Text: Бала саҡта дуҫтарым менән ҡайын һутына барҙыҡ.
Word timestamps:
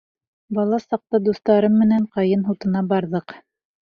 Бала 0.59 0.77
саҡта 0.83 1.19
дуҫтарым 1.27 1.75
менән 1.81 2.07
ҡайын 2.15 2.41
һутына 2.47 2.83
барҙыҡ. 2.95 3.37